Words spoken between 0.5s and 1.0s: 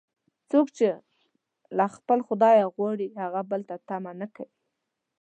یې چې